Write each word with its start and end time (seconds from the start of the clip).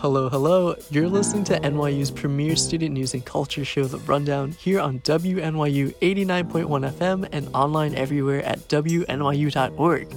Hello, 0.00 0.28
hello. 0.28 0.76
You're 0.90 1.08
listening 1.08 1.44
to 1.44 1.58
NYU's 1.58 2.10
premier 2.10 2.54
student 2.54 2.92
news 2.92 3.14
and 3.14 3.24
culture 3.24 3.64
show, 3.64 3.84
The 3.84 3.96
Rundown, 4.00 4.52
here 4.52 4.78
on 4.78 5.00
WNYU 5.00 5.94
89.1 5.94 6.92
FM 6.92 7.26
and 7.32 7.48
online 7.54 7.94
everywhere 7.94 8.44
at 8.44 8.58
WNYU.org. 8.68 10.14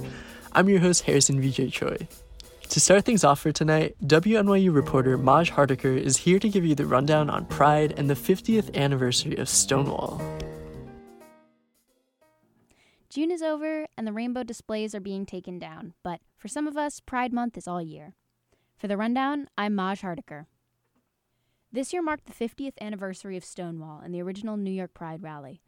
I'm 0.52 0.68
your 0.68 0.80
host, 0.80 1.04
Harrison 1.04 1.40
Vijay 1.40 1.72
Tsui. 1.72 2.06
To 2.68 2.78
start 2.78 3.06
things 3.06 3.24
off 3.24 3.40
for 3.40 3.52
tonight, 3.52 3.96
WNYU 4.04 4.74
reporter 4.74 5.16
Maj 5.16 5.50
Hardikar 5.50 5.96
is 5.96 6.18
here 6.18 6.38
to 6.38 6.48
give 6.50 6.66
you 6.66 6.74
the 6.74 6.84
rundown 6.84 7.30
on 7.30 7.46
Pride 7.46 7.94
and 7.96 8.10
the 8.10 8.14
50th 8.14 8.76
anniversary 8.76 9.36
of 9.38 9.48
Stonewall. 9.48 10.20
June 13.08 13.30
is 13.30 13.40
over 13.40 13.86
and 13.96 14.06
the 14.06 14.12
rainbow 14.12 14.42
displays 14.42 14.94
are 14.94 15.00
being 15.00 15.24
taken 15.24 15.58
down, 15.58 15.94
but 16.02 16.20
for 16.36 16.48
some 16.48 16.66
of 16.66 16.76
us, 16.76 17.00
Pride 17.00 17.32
Month 17.32 17.56
is 17.56 17.66
all 17.66 17.80
year. 17.80 18.14
For 18.80 18.88
the 18.88 18.96
rundown, 18.96 19.46
I'm 19.58 19.74
Maj 19.74 20.00
Hardikar. 20.00 20.46
This 21.70 21.92
year 21.92 22.00
marked 22.00 22.24
the 22.24 22.32
50th 22.32 22.80
anniversary 22.80 23.36
of 23.36 23.44
Stonewall 23.44 24.00
and 24.02 24.14
the 24.14 24.22
original 24.22 24.56
New 24.56 24.70
York 24.70 24.94
Pride 24.94 25.22
rally. 25.22 25.60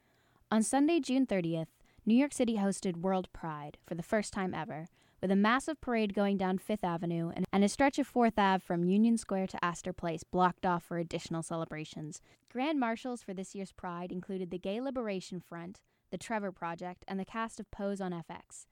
On 0.51 0.63
Sunday, 0.63 0.99
June 0.99 1.27
30th, 1.27 1.67
New 2.07 2.15
York 2.15 2.33
City 2.33 2.57
hosted 2.57 3.03
World 3.03 3.31
Pride 3.35 3.77
for 3.87 3.95
the 3.95 4.03
first 4.03 4.33
time 4.33 4.55
ever, 4.55 4.87
with 5.21 5.31
a 5.31 5.37
massive 5.37 5.79
parade 5.83 6.15
going 6.15 6.39
down 6.39 6.57
Fifth 6.57 6.85
Avenue 6.85 7.33
and, 7.53 7.63
a 7.63 7.69
stretch 7.69 7.99
of 7.99 8.07
Fourth 8.07 8.39
Ave 8.39 8.65
from 8.65 8.83
Union 8.83 9.19
Square 9.19 9.49
to 9.49 9.63
Astor 9.63 9.93
Place 9.93 10.25
blocked 10.25 10.65
off 10.65 10.83
for 10.83 10.97
additional 10.97 11.43
celebrations. 11.43 12.23
Grand 12.51 12.81
marshals 12.81 13.23
for 13.23 13.35
this 13.35 13.55
year's 13.55 13.73
Pride 13.73 14.11
included 14.11 14.51
the 14.51 14.59
Gay 14.59 14.81
Liberation 14.81 15.39
Front, 15.39 15.83
the 16.11 16.17
Trevor 16.17 16.51
Project, 16.51 17.05
and 17.07 17.21
the 17.21 17.27
cast 17.27 17.61
of 17.61 17.71
Pose 17.71 18.01
on 18.01 18.13
FX. 18.13 18.65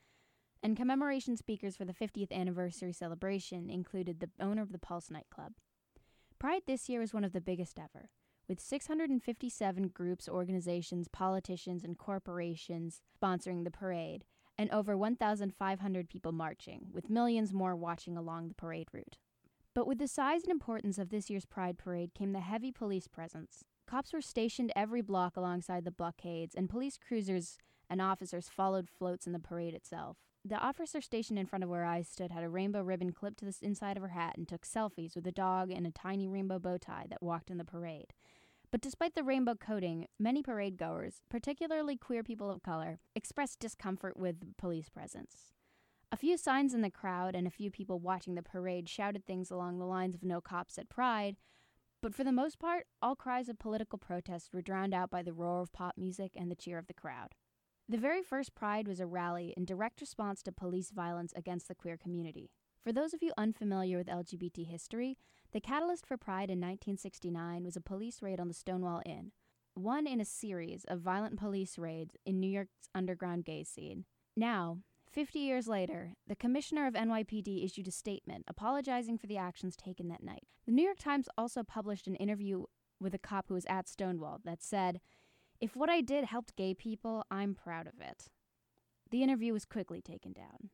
And 0.63 0.77
commemoration 0.77 1.37
speakers 1.37 1.77
for 1.77 1.87
the 1.87 1.95
50th 1.95 2.31
anniversary 2.33 2.93
celebration 2.93 3.71
included 3.71 4.21
the 4.21 4.31
owner 4.39 4.61
of 4.61 4.73
the 4.73 4.79
Pulse 4.79 5.11
nightclub. 5.11 5.53
Pride 6.39 6.63
this 6.67 6.89
year 6.89 7.01
was 7.01 7.15
one 7.15 7.25
of 7.25 7.33
the 7.33 7.41
biggest 7.41 7.79
ever, 7.79 8.11
with 8.49 8.61
657 8.61 9.89
groups, 9.89 10.29
organizations, 10.29 11.09
politicians, 11.09 11.83
and 11.83 11.97
corporations 11.97 13.01
sponsoring 13.23 13.65
the 13.65 13.71
parade, 13.71 14.25
and 14.59 14.71
over 14.71 14.97
1,500 14.97 16.09
people 16.09 16.33
marching, 16.33 16.89
with 16.93 17.09
millions 17.09 17.53
more 17.53 17.75
watching 17.75 18.17
along 18.17 18.49
the 18.49 18.55
parade 18.55 18.89
route. 18.93 19.17
But 19.75 19.87
with 19.87 19.99
the 19.99 20.09
size 20.09 20.43
and 20.43 20.51
importance 20.51 20.99
of 20.99 21.09
this 21.09 21.31
year's 21.31 21.47
Pride 21.47 21.79
Parade 21.79 22.13
came 22.13 22.33
the 22.33 22.41
heavy 22.41 22.73
police 22.73 23.07
presence. 23.07 23.65
Cops 23.87 24.13
were 24.13 24.21
stationed 24.21 24.73
every 24.77 25.01
block 25.01 25.37
alongside 25.37 25.85
the 25.85 25.91
blockades, 25.91 26.55
and 26.55 26.69
police 26.69 26.99
cruisers 26.99 27.57
and 27.89 28.03
officers 28.03 28.49
followed 28.49 28.89
floats 28.91 29.27
in 29.27 29.33
the 29.33 29.39
parade 29.39 29.75
itself. 29.75 30.19
The 30.45 30.57
officer 30.57 31.01
stationed 31.03 31.39
in 31.39 31.47
front 31.47 31.65
of 31.65 31.71
where 31.71 31.85
I 31.85 32.01
stood 32.01 32.31
had 32.31 32.43
a 32.43 32.49
rainbow 32.49 32.83
ribbon 32.83 33.13
clipped 33.13 33.41
to 33.41 33.45
the 33.45 33.57
inside 33.61 33.97
of 33.97 34.03
her 34.03 34.09
hat 34.09 34.37
and 34.39 34.49
took 34.49 34.67
selfies 34.67 35.15
with 35.15 35.27
a 35.27 35.33
dog 35.33 35.71
and 35.71 35.87
a 35.87 35.91
tiny 35.91 36.27
rainbow 36.27 36.59
bow 36.59 36.79
tie 36.79 37.07
that 37.11 37.23
walked 37.23 37.51
in 37.51 37.59
the 37.59 37.65
parade. 37.65 38.15
But 38.71 38.81
despite 38.81 39.15
the 39.15 39.23
rainbow 39.23 39.55
coating, 39.55 40.07
many 40.19 40.43
parade 40.43 40.79
goers, 40.79 41.23
particularly 41.29 41.97
queer 41.97 42.23
people 42.23 42.51
of 42.51 42.63
color, 42.63 43.01
expressed 43.15 43.59
discomfort 43.59 44.17
with 44.17 44.57
police 44.57 44.89
presence. 44.89 45.53
A 46.13 46.17
few 46.17 46.39
signs 46.39 46.73
in 46.73 46.81
the 46.81 46.91
crowd 46.91 47.35
and 47.37 47.47
a 47.47 47.51
few 47.51 47.71
people 47.71 48.01
watching 48.01 48.35
the 48.35 48.43
parade 48.43 48.89
shouted 48.89 49.27
things 49.27 49.51
along 49.51 49.79
the 49.79 49.85
lines 49.85 50.15
of 50.15 50.23
no 50.23 50.41
cops 50.41 50.79
at 50.79 50.89
Pride, 50.89 51.37
but 52.01 52.15
for 52.15 52.25
the 52.25 52.33
most 52.33 52.59
part, 52.59 52.87
all 53.03 53.15
cries 53.15 53.49
of 53.49 53.59
political 53.59 53.99
protest 53.99 54.55
were 54.55 54.63
drowned 54.63 54.95
out 54.95 55.11
by 55.11 55.23
the 55.23 55.35
roar 55.35 55.61
of 55.61 55.73
pop 55.73 55.99
music 55.99 56.33
and 56.35 56.51
the 56.51 56.57
cheer 56.57 56.79
of 56.79 56.87
the 56.87 56.95
crowd. 56.95 57.35
The 57.91 57.99
very 57.99 58.23
first 58.23 58.55
Pride 58.55 58.87
was 58.87 59.01
a 59.01 59.07
rally 59.07 59.53
in 59.57 59.65
direct 59.65 60.01
response 60.01 60.45
to 60.45 60.53
police 60.53 60.93
violence 60.93 61.33
against 61.35 61.67
the 61.67 61.75
queer 61.75 61.97
community. 61.97 62.53
For 62.85 62.93
those 62.93 63.13
of 63.13 63.21
you 63.21 63.33
unfamiliar 63.37 63.99
with 63.99 64.07
LGBT 64.07 64.65
history, 64.65 65.19
the 65.51 65.61
catalyst 65.61 66.07
for 66.07 66.17
Pride 66.17 66.51
in 66.51 66.61
1969 66.61 67.65
was 67.65 67.75
a 67.75 67.81
police 67.81 68.23
raid 68.23 68.39
on 68.39 68.47
the 68.47 68.55
Stonewall 68.55 69.03
Inn, 69.05 69.33
one 69.75 70.07
in 70.07 70.21
a 70.21 70.25
series 70.25 70.85
of 70.85 71.01
violent 71.01 71.37
police 71.37 71.79
raids 71.79 72.15
in 72.25 72.39
New 72.39 72.47
York's 72.47 72.89
underground 72.95 73.45
gay 73.45 73.65
scene. 73.65 74.05
Now, 74.37 74.79
50 75.11 75.41
years 75.41 75.67
later, 75.67 76.13
the 76.29 76.37
commissioner 76.37 76.87
of 76.87 76.95
NYPD 76.95 77.65
issued 77.65 77.89
a 77.89 77.91
statement 77.91 78.45
apologizing 78.47 79.19
for 79.19 79.27
the 79.27 79.39
actions 79.39 79.75
taken 79.75 80.07
that 80.11 80.23
night. 80.23 80.47
The 80.65 80.71
New 80.71 80.85
York 80.85 81.01
Times 81.01 81.29
also 81.37 81.65
published 81.65 82.07
an 82.07 82.15
interview 82.15 82.67
with 83.01 83.15
a 83.15 83.19
cop 83.19 83.49
who 83.49 83.55
was 83.55 83.67
at 83.69 83.89
Stonewall 83.89 84.41
that 84.45 84.63
said, 84.63 85.01
if 85.61 85.77
what 85.77 85.91
I 85.91 86.01
did 86.01 86.25
helped 86.25 86.57
gay 86.57 86.75
people, 86.75 87.25
I'm 87.31 87.55
proud 87.55 87.87
of 87.87 88.01
it. 88.01 88.29
The 89.11 89.23
interview 89.23 89.53
was 89.53 89.65
quickly 89.65 90.01
taken 90.01 90.33
down. 90.33 90.71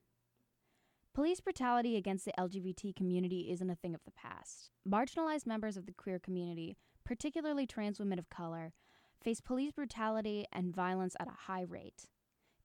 Police 1.15 1.41
brutality 1.41 1.97
against 1.97 2.25
the 2.27 2.35
LGBT 2.39 2.95
community 2.95 3.49
isn't 3.51 3.71
a 3.71 3.75
thing 3.75 3.95
of 3.95 4.05
the 4.05 4.13
past. 4.13 4.71
Marginalized 4.89 5.47
members 5.47 5.77
of 5.77 5.87
the 5.87 5.95
queer 5.95 6.19
community, 6.19 6.77
particularly 7.05 7.67
trans 7.67 7.99
women 7.99 8.19
of 8.19 8.29
color, 8.29 8.75
face 9.23 9.41
police 9.41 9.73
brutality 9.73 10.45
and 10.53 10.75
violence 10.75 11.17
at 11.19 11.27
a 11.27 11.47
high 11.47 11.63
rate. 11.63 12.05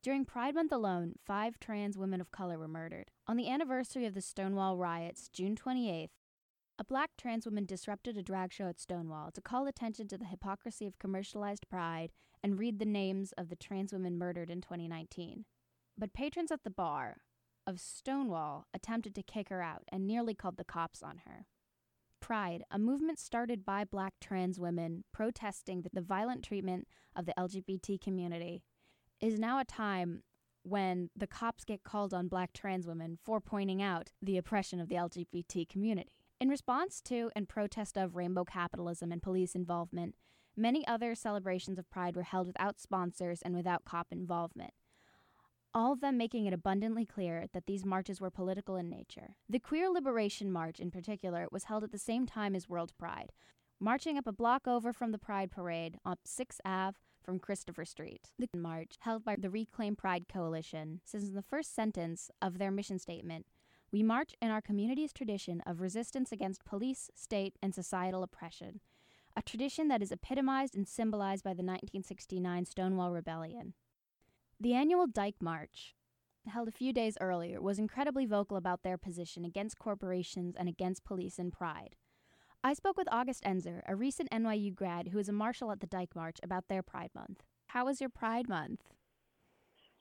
During 0.04 0.26
Pride 0.26 0.56
Month 0.56 0.72
alone, 0.72 1.14
five 1.26 1.60
trans 1.60 1.98
women 1.98 2.20
of 2.20 2.32
color 2.32 2.60
were 2.60 2.68
murdered. 2.68 3.12
On 3.28 3.38
the 3.38 3.50
anniversary 3.50 4.06
of 4.06 4.16
the 4.16 4.22
Stonewall 4.22 4.76
riots, 4.76 5.30
June 5.30 5.56
28th, 5.56 6.10
a 6.82 6.84
black 6.84 7.12
trans 7.16 7.46
woman 7.46 7.64
disrupted 7.64 8.18
a 8.18 8.24
drag 8.24 8.52
show 8.52 8.68
at 8.68 8.80
Stonewall 8.80 9.30
to 9.30 9.40
call 9.40 9.68
attention 9.68 10.08
to 10.08 10.18
the 10.18 10.26
hypocrisy 10.26 10.88
of 10.88 10.98
commercialized 10.98 11.70
pride 11.70 12.12
and 12.42 12.58
read 12.58 12.80
the 12.80 12.86
names 12.86 13.36
of 13.38 13.50
the 13.50 13.56
trans 13.56 13.94
women 13.94 14.18
murdered 14.18 14.50
in 14.50 14.62
2019. 14.62 15.46
But 15.96 16.16
patrons 16.16 16.52
at 16.52 16.64
the 16.64 16.72
bar 16.72 17.18
of 17.68 17.80
Stonewall 17.80 18.66
attempted 18.74 19.14
to 19.14 19.22
kick 19.22 19.50
her 19.50 19.62
out 19.62 19.84
and 19.92 20.08
nearly 20.08 20.34
called 20.34 20.58
the 20.58 20.64
cops 20.64 21.04
on 21.04 21.22
her. 21.28 21.46
Pride, 22.20 22.64
a 22.72 22.80
movement 22.80 23.20
started 23.20 23.64
by 23.64 23.86
black 23.86 24.16
trans 24.20 24.60
women 24.60 25.04
protesting 25.14 25.86
the 25.94 26.02
violent 26.02 26.44
treatment 26.44 26.88
of 27.16 27.28
the 27.28 27.36
LGBT 27.38 28.02
community, 28.02 28.64
is 29.20 29.38
now 29.38 29.60
a 29.60 29.66
time 29.66 30.24
when 30.64 31.12
the 31.16 31.28
cops 31.28 31.64
get 31.64 31.84
called 31.84 32.12
on 32.12 32.28
black 32.28 32.54
trans 32.54 32.88
women 32.88 33.20
for 33.24 33.40
pointing 33.40 33.84
out 33.84 34.14
the 34.20 34.40
oppression 34.40 34.80
of 34.80 34.90
the 34.90 34.96
LGBT 34.96 35.70
community. 35.70 36.21
In 36.42 36.50
response 36.50 37.02
to 37.02 37.30
and 37.36 37.48
protest 37.48 37.96
of 37.96 38.16
rainbow 38.16 38.44
capitalism 38.44 39.12
and 39.12 39.22
police 39.22 39.54
involvement, 39.54 40.16
many 40.58 40.86
other 40.88 41.14
celebrations 41.14 41.78
of 41.78 41.88
Pride 41.92 42.16
were 42.16 42.24
held 42.24 42.48
without 42.48 42.80
sponsors 42.80 43.44
and 43.44 43.56
without 43.56 43.86
cop 43.86 44.08
involvement. 44.10 44.74
All 45.72 45.94
of 45.94 46.02
them 46.02 46.18
making 46.18 46.48
it 46.48 46.54
abundantly 46.54 47.06
clear 47.06 47.46
that 47.54 47.68
these 47.68 47.86
marches 47.86 48.20
were 48.20 48.32
political 48.32 48.76
in 48.76 48.90
nature. 48.90 49.36
The 49.48 49.60
Queer 49.60 49.92
Liberation 49.92 50.52
March, 50.52 50.80
in 50.80 50.90
particular, 50.90 51.48
was 51.52 51.66
held 51.66 51.84
at 51.84 51.92
the 51.92 52.00
same 52.00 52.26
time 52.26 52.56
as 52.56 52.68
World 52.68 52.94
Pride, 52.98 53.32
marching 53.80 54.18
up 54.18 54.26
a 54.26 54.34
block 54.34 54.68
over 54.68 54.92
from 54.92 55.12
the 55.12 55.20
Pride 55.20 55.52
Parade 55.52 56.00
up 56.04 56.22
6th 56.28 56.58
Ave 56.66 56.98
from 57.22 57.38
Christopher 57.38 57.86
Street. 57.86 58.32
The 58.40 58.50
march, 58.58 58.96
held 59.02 59.24
by 59.24 59.36
the 59.38 59.52
Reclaim 59.52 59.96
Pride 59.96 60.26
Coalition, 60.28 61.02
says 61.06 61.26
in 61.26 61.36
the 61.36 61.44
first 61.44 61.76
sentence 61.76 62.32
of 62.42 62.58
their 62.58 62.72
mission 62.72 62.98
statement 62.98 63.46
we 63.92 64.04
march 64.04 64.34
in 64.42 64.50
our 64.50 64.62
community's 64.62 65.12
tradition 65.12 65.62
of 65.66 65.82
resistance 65.82 66.32
against 66.32 66.66
police, 66.66 67.10
state, 67.16 67.58
and 67.62 67.76
societal 67.76 68.24
oppression, 68.24 68.80
a 69.36 69.42
tradition 69.42 69.88
that 69.90 70.02
is 70.02 70.12
epitomized 70.12 70.76
and 70.76 70.88
symbolized 70.88 71.44
by 71.44 71.52
the 71.52 71.64
1969 71.64 72.66
Stonewall 72.66 73.12
Rebellion. 73.12 73.74
The 74.60 74.74
annual 74.74 75.08
Dyke 75.08 75.42
March, 75.42 75.96
held 76.48 76.68
a 76.68 76.72
few 76.72 76.94
days 76.94 77.18
earlier, 77.20 77.62
was 77.62 77.80
incredibly 77.80 78.26
vocal 78.26 78.58
about 78.58 78.84
their 78.84 78.98
position 78.98 79.44
against 79.44 79.80
corporations 79.80 80.56
and 80.58 80.70
against 80.70 81.04
police 81.04 81.38
and 81.38 81.52
pride. 81.52 81.96
I 82.64 82.74
spoke 82.74 82.96
with 82.96 83.08
August 83.12 83.44
Enzer, 83.44 83.82
a 83.88 83.96
recent 83.96 84.30
NYU 84.30 84.74
grad 84.74 85.10
who 85.10 85.20
is 85.20 85.28
a 85.28 85.34
marshal 85.34 85.72
at 85.72 85.80
the 85.80 85.88
Dyke 85.88 86.16
March, 86.16 86.38
about 86.44 86.68
their 86.68 86.84
Pride 86.84 87.10
Month. 87.16 87.44
How 87.68 87.86
was 87.86 88.00
your 88.00 88.10
Pride 88.10 88.48
Month? 88.48 88.82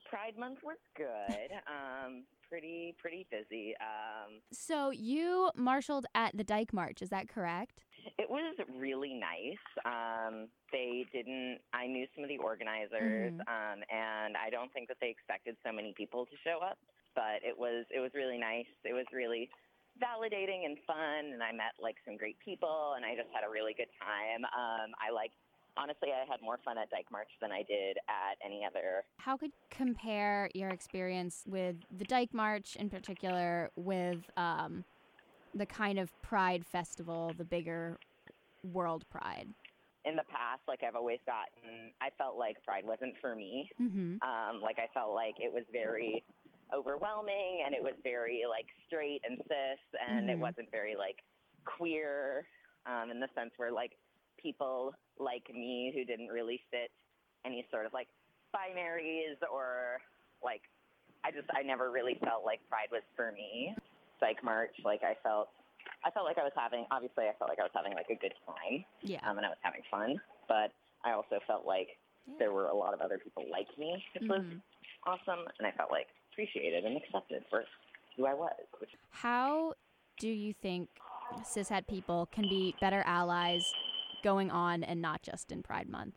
Pride 0.07 0.37
Month 0.37 0.59
was 0.63 0.77
good. 0.95 1.07
um, 2.05 2.25
pretty 2.51 2.93
pretty 2.99 3.25
busy. 3.31 3.73
Um, 3.79 4.43
so 4.51 4.91
you 4.91 5.49
marshaled 5.55 6.05
at 6.13 6.35
the 6.35 6.43
Dyke 6.43 6.73
March, 6.73 7.01
is 7.01 7.09
that 7.09 7.29
correct? 7.29 7.79
It 8.19 8.29
was 8.29 8.55
really 8.75 9.13
nice. 9.13 9.63
Um, 9.85 10.47
they 10.71 11.05
didn't. 11.13 11.59
I 11.73 11.87
knew 11.87 12.05
some 12.13 12.23
of 12.23 12.29
the 12.29 12.37
organizers, 12.37 13.31
mm-hmm. 13.31 13.47
um, 13.47 13.79
and 13.87 14.35
I 14.35 14.49
don't 14.51 14.73
think 14.73 14.89
that 14.89 14.97
they 14.99 15.09
expected 15.09 15.55
so 15.65 15.71
many 15.71 15.93
people 15.95 16.25
to 16.25 16.35
show 16.43 16.59
up. 16.59 16.77
But 17.15 17.39
it 17.43 17.57
was 17.57 17.85
it 17.93 17.99
was 17.99 18.11
really 18.13 18.37
nice. 18.37 18.69
It 18.83 18.93
was 18.93 19.05
really 19.13 19.49
validating 20.01 20.65
and 20.65 20.77
fun, 20.87 21.31
and 21.31 21.43
I 21.43 21.51
met 21.51 21.77
like 21.79 21.95
some 22.03 22.17
great 22.17 22.39
people, 22.43 22.93
and 22.97 23.05
I 23.05 23.15
just 23.15 23.29
had 23.31 23.47
a 23.47 23.51
really 23.51 23.75
good 23.77 23.91
time. 24.01 24.43
Um, 24.43 24.91
I 24.99 25.13
like 25.13 25.31
honestly, 25.77 26.09
I 26.09 26.29
had 26.29 26.41
more 26.41 26.59
fun 26.63 26.77
at 26.77 26.89
Dyke 26.89 27.11
March 27.11 27.29
than 27.41 27.51
I 27.51 27.63
did 27.63 27.97
at 28.07 28.37
any 28.45 28.65
other. 28.65 29.03
How 29.17 29.37
could 29.37 29.51
compare 29.69 30.49
your 30.53 30.69
experience 30.69 31.43
with 31.47 31.75
the 31.97 32.05
Dyke 32.05 32.33
March 32.33 32.75
in 32.75 32.89
particular 32.89 33.71
with 33.75 34.19
um, 34.37 34.83
the 35.53 35.65
kind 35.65 35.99
of 35.99 36.09
Pride 36.21 36.65
festival, 36.65 37.33
the 37.37 37.45
bigger 37.45 37.97
World 38.63 39.05
Pride? 39.09 39.47
In 40.03 40.15
the 40.15 40.23
past, 40.23 40.61
like 40.67 40.79
I've 40.87 40.95
always 40.95 41.19
gotten, 41.25 41.91
I 42.01 42.09
felt 42.17 42.37
like 42.37 42.57
Pride 42.65 42.85
wasn't 42.85 43.13
for 43.21 43.35
me. 43.35 43.69
Mm-hmm. 43.79 44.17
Um, 44.21 44.61
like 44.61 44.77
I 44.79 44.87
felt 44.93 45.13
like 45.13 45.35
it 45.37 45.53
was 45.53 45.63
very 45.71 46.23
overwhelming 46.73 47.63
and 47.65 47.75
it 47.75 47.83
was 47.83 47.93
very 48.01 48.43
like 48.49 48.65
straight 48.87 49.21
and 49.27 49.37
cis 49.47 49.79
and 50.09 50.21
mm-hmm. 50.21 50.29
it 50.29 50.39
wasn't 50.39 50.71
very 50.71 50.95
like 50.95 51.17
queer 51.65 52.45
um, 52.85 53.11
in 53.11 53.19
the 53.19 53.27
sense 53.35 53.51
where 53.57 53.71
like 53.71 53.91
people 54.41 54.93
like 55.19 55.43
me 55.53 55.91
who 55.95 56.03
didn't 56.05 56.27
really 56.27 56.59
fit 56.71 56.91
any 57.45 57.65
sort 57.71 57.85
of 57.85 57.93
like 57.93 58.07
binaries 58.55 59.37
or 59.51 60.01
like 60.43 60.61
I 61.23 61.31
just 61.31 61.47
I 61.53 61.61
never 61.61 61.91
really 61.91 62.17
felt 62.23 62.43
like 62.45 62.59
Pride 62.69 62.89
was 62.91 63.03
for 63.15 63.31
me. 63.31 63.75
Dyke 64.19 64.43
March, 64.43 64.71
like 64.85 65.01
I 65.03 65.15
felt 65.23 65.49
I 66.03 66.11
felt 66.11 66.25
like 66.25 66.37
I 66.37 66.43
was 66.43 66.53
having 66.55 66.85
obviously 66.91 67.25
I 67.25 67.33
felt 67.37 67.49
like 67.49 67.59
I 67.59 67.63
was 67.63 67.71
having 67.75 67.93
like 67.93 68.09
a 68.09 68.15
good 68.15 68.33
time. 68.45 68.85
Yeah. 69.01 69.19
Um, 69.27 69.37
and 69.37 69.45
I 69.45 69.49
was 69.49 69.57
having 69.61 69.81
fun. 69.89 70.19
But 70.47 70.71
I 71.03 71.11
also 71.11 71.39
felt 71.47 71.65
like 71.65 71.97
Yeah. 72.27 72.35
there 72.37 72.51
were 72.51 72.67
a 72.67 72.75
lot 72.75 72.93
of 72.93 73.01
other 73.01 73.17
people 73.17 73.45
like 73.49 73.67
me, 73.79 74.03
which 74.13 74.29
was 74.29 74.41
Mhm. 74.45 74.61
awesome 75.05 75.47
and 75.57 75.65
I 75.67 75.71
felt 75.71 75.89
like 75.91 76.07
appreciated 76.31 76.85
and 76.85 76.97
accepted 76.97 77.43
for 77.49 77.65
who 78.15 78.25
I 78.27 78.33
was, 78.33 78.53
which 78.79 78.91
How 79.09 79.73
do 80.19 80.27
you 80.29 80.53
think 80.53 80.89
cishet 81.43 81.87
people 81.87 82.27
can 82.27 82.47
be 82.47 82.75
better 82.79 83.01
allies 83.05 83.73
going 84.21 84.49
on 84.51 84.83
and 84.83 85.01
not 85.01 85.21
just 85.23 85.51
in 85.51 85.63
Pride 85.63 85.89
Month? 85.89 86.15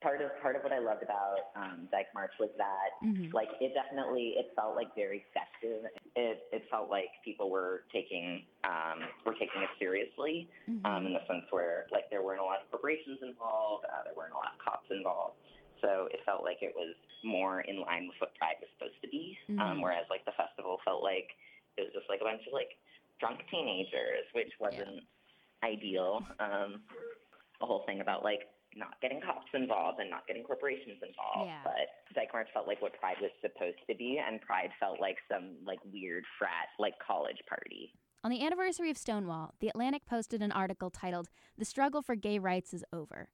part 0.00 0.22
of 0.22 0.30
part 0.40 0.54
of 0.54 0.62
what 0.62 0.72
I 0.72 0.78
loved 0.78 1.02
about 1.02 1.50
um, 1.56 1.88
Dyke 1.90 2.06
March 2.14 2.30
was 2.38 2.50
that 2.56 2.90
Mhm. 3.02 3.34
like 3.34 3.48
it 3.60 3.74
definitely 3.74 4.38
it 4.38 4.52
felt 4.54 4.76
like 4.76 4.94
very 4.94 5.26
festive. 5.34 5.90
It 6.14 6.46
it 6.52 6.70
felt 6.70 6.88
like 6.88 7.10
people 7.24 7.50
were 7.50 7.82
taking 7.92 8.46
um, 8.62 9.02
were 9.26 9.34
taking 9.34 9.60
it 9.60 9.70
seriously 9.76 10.48
Mhm. 10.68 10.86
um, 10.86 11.06
in 11.06 11.14
the 11.14 11.26
sense 11.26 11.50
where 11.50 11.88
like 11.90 12.08
there 12.10 12.22
weren't 12.22 12.38
a 12.40 12.44
lot 12.44 12.62
of 12.62 12.70
corporations 12.70 13.18
involved, 13.22 13.86
uh, 13.86 14.04
there 14.04 14.14
weren't 14.14 14.34
a 14.34 14.36
lot 14.36 14.52
of 14.54 14.58
cops 14.62 14.88
involved. 14.92 15.34
So 15.80 16.06
it 16.12 16.22
felt 16.24 16.44
like 16.44 16.62
it 16.62 16.76
was 16.76 16.94
more 17.24 17.62
in 17.62 17.80
line 17.80 18.06
with 18.06 18.20
what 18.20 18.36
Pride 18.36 18.54
was 18.60 18.70
supposed 18.78 19.02
to 19.02 19.08
be. 19.08 19.36
Mhm. 19.48 19.60
Um, 19.60 19.80
whereas 19.80 20.06
like 20.10 20.24
the 20.24 20.32
festival 20.38 20.78
felt 20.84 21.02
like 21.02 21.34
it 21.76 21.82
was 21.82 21.92
just 21.92 22.08
like 22.08 22.20
a 22.20 22.24
bunch 22.24 22.46
of 22.46 22.52
like 22.52 22.78
drunk 23.18 23.44
teenagers, 23.50 24.26
which 24.32 24.52
wasn't 24.60 25.02
ideal. 25.64 26.24
Um, 26.38 26.84
the 27.60 27.66
whole 27.66 27.84
thing 27.86 28.00
about 28.00 28.24
like 28.24 28.40
not 28.76 29.00
getting 29.00 29.20
cops 29.20 29.48
involved 29.54 29.98
and 30.00 30.10
not 30.10 30.26
getting 30.26 30.44
corporations 30.44 31.00
involved. 31.02 31.48
Yeah. 31.50 31.60
But 31.64 32.14
Dyke 32.14 32.30
March 32.32 32.48
felt 32.52 32.66
like 32.66 32.82
what 32.82 32.98
Pride 33.00 33.16
was 33.20 33.30
supposed 33.40 33.78
to 33.88 33.94
be, 33.96 34.20
and 34.24 34.40
Pride 34.40 34.70
felt 34.78 35.00
like 35.00 35.16
some 35.30 35.56
like 35.66 35.78
weird 35.92 36.24
frat 36.38 36.68
like 36.78 36.94
college 37.04 37.38
party. 37.48 37.92
On 38.24 38.30
the 38.30 38.44
anniversary 38.44 38.90
of 38.90 38.98
Stonewall, 38.98 39.54
The 39.60 39.68
Atlantic 39.68 40.04
posted 40.04 40.42
an 40.42 40.52
article 40.52 40.90
titled, 40.90 41.28
The 41.56 41.64
Struggle 41.64 42.02
for 42.02 42.16
Gay 42.16 42.38
Rights 42.38 42.74
is 42.74 42.84
Over. 42.92 43.28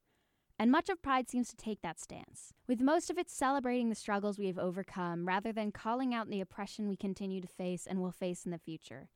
And 0.59 0.71
much 0.71 0.88
of 0.88 1.03
Pride 1.03 1.29
seems 1.29 1.49
to 1.49 1.56
take 1.56 1.82
that 1.82 1.99
stance, 1.99 2.53
with 2.69 2.81
most 2.81 3.11
of 3.11 3.19
it 3.19 3.29
celebrating 3.29 3.88
the 3.88 3.97
struggles 3.97 4.38
we 4.38 4.47
have 4.47 4.59
overcome 4.59 5.26
rather 5.26 5.53
than 5.53 5.73
calling 5.73 6.15
out 6.15 6.31
the 6.31 6.41
oppression 6.41 6.88
we 6.88 6.97
continue 6.97 7.41
to 7.41 7.49
face 7.49 7.87
and 7.87 8.00
will 8.00 8.12
face 8.12 8.44
in 8.44 8.53
the 8.53 8.59
future. 8.59 9.09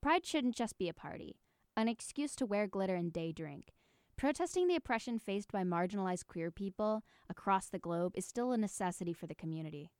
Pride 0.00 0.26
shouldn't 0.26 0.56
just 0.56 0.78
be 0.78 0.88
a 0.88 0.94
party, 0.94 1.36
an 1.76 1.86
excuse 1.86 2.34
to 2.36 2.46
wear 2.46 2.66
glitter 2.66 2.96
and 2.96 3.12
day 3.12 3.30
drink. 3.30 3.74
Protesting 4.20 4.68
the 4.68 4.76
oppression 4.76 5.18
faced 5.18 5.50
by 5.50 5.62
marginalized 5.62 6.26
queer 6.26 6.50
people 6.50 7.02
across 7.30 7.68
the 7.68 7.78
globe 7.78 8.12
is 8.14 8.26
still 8.26 8.52
a 8.52 8.58
necessity 8.58 9.14
for 9.14 9.26
the 9.26 9.34
community. 9.34 9.92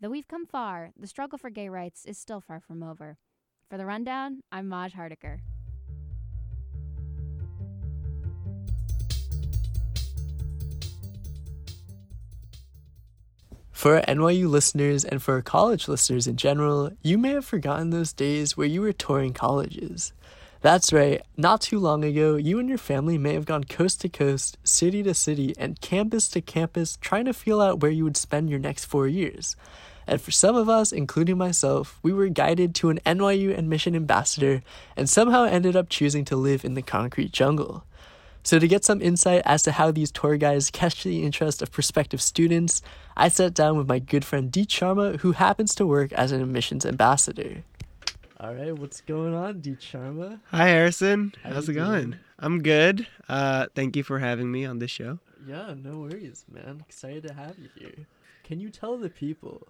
Though 0.00 0.10
we've 0.10 0.26
come 0.26 0.44
far, 0.44 0.90
the 0.98 1.06
struggle 1.06 1.38
for 1.38 1.50
gay 1.50 1.68
rights 1.68 2.04
is 2.04 2.18
still 2.18 2.40
far 2.40 2.58
from 2.58 2.82
over. 2.82 3.16
For 3.68 3.78
the 3.78 3.86
rundown, 3.86 4.42
I'm 4.50 4.68
Maj 4.68 4.94
Hardikar. 4.94 5.38
For 13.70 14.00
NYU 14.00 14.48
listeners 14.48 15.04
and 15.04 15.22
for 15.22 15.40
college 15.42 15.86
listeners 15.86 16.26
in 16.26 16.34
general, 16.34 16.90
you 17.02 17.16
may 17.16 17.34
have 17.34 17.44
forgotten 17.44 17.90
those 17.90 18.12
days 18.12 18.56
where 18.56 18.66
you 18.66 18.80
were 18.80 18.92
touring 18.92 19.32
colleges. 19.32 20.12
That's 20.62 20.92
right, 20.92 21.22
not 21.38 21.62
too 21.62 21.78
long 21.78 22.04
ago, 22.04 22.36
you 22.36 22.58
and 22.58 22.68
your 22.68 22.76
family 22.76 23.16
may 23.16 23.32
have 23.32 23.46
gone 23.46 23.64
coast 23.64 24.02
to 24.02 24.10
coast, 24.10 24.58
city 24.62 25.02
to 25.04 25.14
city, 25.14 25.54
and 25.56 25.80
campus 25.80 26.28
to 26.28 26.42
campus 26.42 26.98
trying 27.00 27.24
to 27.24 27.32
feel 27.32 27.62
out 27.62 27.80
where 27.80 27.90
you 27.90 28.04
would 28.04 28.18
spend 28.18 28.50
your 28.50 28.58
next 28.58 28.84
four 28.84 29.08
years. 29.08 29.56
And 30.06 30.20
for 30.20 30.30
some 30.30 30.56
of 30.56 30.68
us, 30.68 30.92
including 30.92 31.38
myself, 31.38 31.98
we 32.02 32.12
were 32.12 32.28
guided 32.28 32.74
to 32.74 32.90
an 32.90 33.00
NYU 33.06 33.56
admission 33.56 33.96
ambassador 33.96 34.62
and 34.98 35.08
somehow 35.08 35.44
ended 35.44 35.76
up 35.76 35.88
choosing 35.88 36.26
to 36.26 36.36
live 36.36 36.62
in 36.62 36.74
the 36.74 36.82
concrete 36.82 37.32
jungle. 37.32 37.84
So, 38.42 38.58
to 38.58 38.68
get 38.68 38.84
some 38.84 39.00
insight 39.00 39.42
as 39.46 39.62
to 39.62 39.72
how 39.72 39.90
these 39.90 40.10
tour 40.10 40.36
guides 40.36 40.70
catch 40.70 41.04
the 41.04 41.24
interest 41.24 41.62
of 41.62 41.72
prospective 41.72 42.20
students, 42.20 42.82
I 43.16 43.28
sat 43.28 43.54
down 43.54 43.78
with 43.78 43.88
my 43.88 43.98
good 43.98 44.24
friend 44.26 44.52
Deets 44.52 44.68
Sharma, 44.68 45.20
who 45.20 45.32
happens 45.32 45.74
to 45.76 45.86
work 45.86 46.12
as 46.12 46.32
an 46.32 46.42
admissions 46.42 46.84
ambassador. 46.84 47.64
All 48.42 48.54
right, 48.54 48.74
what's 48.76 49.02
going 49.02 49.34
on, 49.34 49.60
Deets 49.60 49.80
Sharma? 49.80 50.40
Hi, 50.50 50.68
Harrison. 50.68 51.34
How 51.42 51.52
How's 51.54 51.68
it 51.68 51.74
going? 51.74 52.16
I'm 52.38 52.62
good. 52.62 53.06
Uh, 53.28 53.66
thank 53.74 53.96
you 53.96 54.02
for 54.02 54.18
having 54.18 54.50
me 54.50 54.64
on 54.64 54.78
this 54.78 54.90
show. 54.90 55.18
Yeah, 55.46 55.74
no 55.76 55.98
worries, 55.98 56.46
man. 56.50 56.82
Excited 56.88 57.22
to 57.24 57.34
have 57.34 57.58
you 57.58 57.68
here. 57.74 58.06
Can 58.44 58.58
you 58.58 58.70
tell 58.70 58.96
the 58.96 59.10
people 59.10 59.68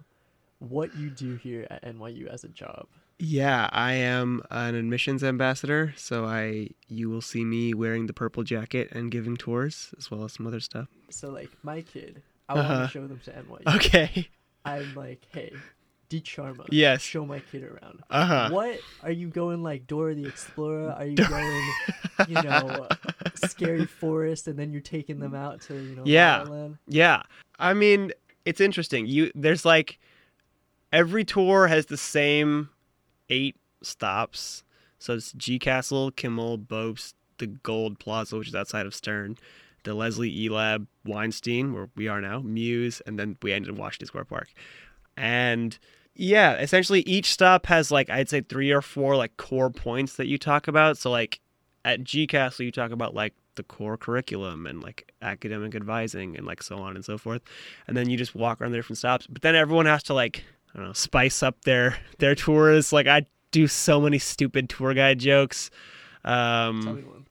what 0.59 0.95
you 0.95 1.09
do 1.09 1.35
here 1.35 1.67
at 1.69 1.83
NYU 1.83 2.27
as 2.27 2.45
a 2.45 2.47
job? 2.47 2.87
Yeah, 3.19 3.69
I 3.73 3.93
am 3.93 4.41
an 4.49 4.75
admissions 4.75 5.21
ambassador, 5.21 5.93
so 5.97 6.23
I 6.25 6.69
you 6.87 7.09
will 7.09 7.21
see 7.21 7.43
me 7.43 7.73
wearing 7.73 8.05
the 8.07 8.13
purple 8.13 8.43
jacket 8.43 8.87
and 8.93 9.11
giving 9.11 9.35
tours 9.35 9.93
as 9.97 10.09
well 10.09 10.23
as 10.23 10.31
some 10.33 10.47
other 10.47 10.61
stuff. 10.61 10.87
So, 11.09 11.29
like, 11.29 11.49
my 11.61 11.81
kid, 11.81 12.21
I 12.47 12.53
want 12.55 12.67
Uh-huh. 12.67 12.81
to 12.83 12.87
show 12.87 13.05
them 13.05 13.19
to 13.25 13.31
NYU. 13.31 13.75
Okay. 13.75 14.29
I'm 14.63 14.95
like, 14.95 15.27
hey, 15.33 15.53
Deets 16.11 16.25
Sharma, 16.25 16.65
Yes. 16.71 17.01
show 17.01 17.25
my 17.25 17.39
kid 17.39 17.63
around. 17.63 18.01
Uh 18.09 18.25
huh. 18.25 18.49
What 18.51 18.79
are 19.01 19.11
you 19.11 19.29
going 19.29 19.63
like 19.63 19.87
Dora 19.87 20.13
the 20.13 20.25
Explorer? 20.25 20.91
Are 20.91 21.05
you 21.05 21.15
going, 21.15 21.69
you 22.27 22.35
know, 22.41 22.87
Scary 23.35 23.85
Forest, 23.85 24.47
and 24.47 24.59
then 24.59 24.71
you're 24.71 24.81
taking 24.81 25.19
them 25.19 25.33
out 25.33 25.61
to 25.61 25.73
you 25.75 25.95
know 25.95 26.03
Yeah. 26.05 26.67
Yeah. 26.87 27.23
I 27.59 27.73
mean, 27.73 28.11
it's 28.45 28.59
interesting. 28.59 29.05
You 29.07 29.31
there's 29.35 29.63
like 29.65 29.99
every 30.91 31.23
tour 31.23 31.67
has 31.67 31.85
the 31.85 31.97
same 31.97 32.69
eight 33.29 33.55
stops. 33.81 34.63
So 34.99 35.13
it's 35.15 35.31
G 35.33 35.57
Castle, 35.57 36.11
Kimmel, 36.11 36.59
Bobst, 36.59 37.13
the 37.37 37.47
Gould 37.47 37.97
Plaza, 37.99 38.37
which 38.37 38.49
is 38.49 38.55
outside 38.55 38.85
of 38.85 38.93
Stern, 38.93 39.37
the 39.83 39.93
Leslie 39.95 40.29
E 40.31 40.49
Lab, 40.49 40.85
Weinstein, 41.05 41.73
where 41.73 41.89
we 41.95 42.07
are 42.07 42.21
now, 42.21 42.39
Mews, 42.41 43.01
and 43.07 43.17
then 43.17 43.37
we 43.41 43.51
ended 43.53 43.69
in 43.73 43.77
Washington 43.77 44.07
Square 44.07 44.25
Park. 44.25 44.49
And 45.17 45.77
yeah, 46.15 46.57
essentially 46.57 47.01
each 47.01 47.31
stop 47.31 47.65
has 47.67 47.91
like 47.91 48.09
I'd 48.09 48.29
say 48.29 48.41
three 48.41 48.71
or 48.71 48.81
four 48.81 49.15
like 49.15 49.37
core 49.37 49.69
points 49.69 50.17
that 50.17 50.27
you 50.27 50.37
talk 50.37 50.67
about. 50.67 50.97
So 50.97 51.09
like 51.09 51.39
at 51.85 52.03
G 52.03 52.27
Castle 52.27 52.65
you 52.65 52.71
talk 52.71 52.91
about 52.91 53.15
like 53.15 53.33
the 53.55 53.63
core 53.63 53.97
curriculum 53.97 54.65
and 54.65 54.81
like 54.81 55.11
academic 55.21 55.75
advising 55.75 56.37
and 56.37 56.45
like 56.45 56.63
so 56.63 56.77
on 56.77 56.95
and 56.95 57.05
so 57.05 57.17
forth. 57.17 57.41
And 57.87 57.95
then 57.95 58.09
you 58.09 58.17
just 58.17 58.35
walk 58.35 58.61
around 58.61 58.71
the 58.71 58.77
different 58.77 58.97
stops. 58.97 59.27
But 59.27 59.41
then 59.41 59.55
everyone 59.55 59.85
has 59.85 60.03
to 60.03 60.13
like 60.13 60.43
I 60.73 60.77
don't 60.77 60.87
know, 60.87 60.93
spice 60.93 61.43
up 61.43 61.61
their 61.63 61.97
their 62.19 62.35
tours. 62.35 62.91
Like 62.91 63.07
I 63.07 63.25
do 63.51 63.67
so 63.67 64.01
many 64.01 64.19
stupid 64.19 64.69
tour 64.69 64.93
guide 64.93 65.19
jokes. 65.19 65.71
Um 66.25 66.81
Tell 66.81 66.93
me 66.93 67.03
one. 67.03 67.25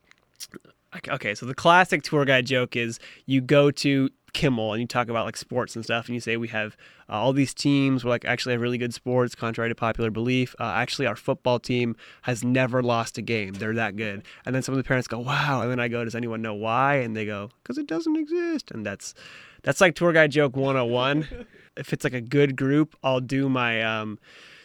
Okay, 0.97 1.12
okay, 1.12 1.35
so 1.37 1.47
the 1.47 1.55
classic 1.55 2.02
tour 2.02 2.25
guide 2.25 2.47
joke 2.47 2.75
is 2.75 2.99
you 3.26 3.40
go 3.40 3.71
to 3.71 4.11
Kimmel 4.33 4.73
and 4.73 4.81
you 4.81 4.87
talk 4.87 5.09
about 5.09 5.27
like 5.27 5.37
sports 5.37 5.77
and 5.77 5.85
stuff, 5.85 6.07
and 6.07 6.15
you 6.15 6.21
say 6.21 6.37
we 6.37 6.49
have 6.49 6.77
uh, 7.09 7.13
all 7.13 7.33
these 7.33 7.55
teams. 7.55 8.05
We're 8.05 8.11
like 8.11 8.25
actually 8.25 8.53
have 8.53 8.61
really 8.61 8.79
good 8.79 8.95
sports, 8.95 9.35
contrary 9.35 9.69
to 9.71 9.75
popular 9.75 10.11
belief. 10.11 10.55
Uh, 10.59 10.65
actually, 10.65 11.07
our 11.07 11.17
football 11.17 11.59
team 11.59 11.97
has 12.23 12.45
never 12.45 12.83
lost 12.83 13.19
a 13.19 13.23
game. 13.23 13.55
They're 13.55 13.75
that 13.75 13.97
good. 13.97 14.23
And 14.45 14.55
then 14.55 14.63
some 14.63 14.73
of 14.73 14.79
the 14.79 14.85
parents 14.85 15.09
go, 15.09 15.19
"Wow!" 15.19 15.63
And 15.63 15.71
then 15.71 15.81
I 15.81 15.89
go, 15.89 16.05
"Does 16.05 16.15
anyone 16.15 16.43
know 16.43 16.55
why?" 16.55 16.97
And 16.97 17.17
they 17.17 17.27
go, 17.27 17.51
"Because 17.63 17.79
it 17.79 17.87
doesn't 17.87 18.17
exist." 18.17 18.71
And 18.71 18.85
that's 18.85 19.15
that's 19.63 19.81
like 19.81 19.95
tour 19.95 20.13
guide 20.13 20.33
joke 20.33 20.57
101. 20.57 21.47
if 21.77 21.93
it's 21.93 22.05
like 22.05 22.15
a 22.15 22.21
good 22.21 22.57
group, 22.57 22.97
I'll 23.03 23.21
do 23.21 23.49
my 23.49 23.83
um, 23.83 24.19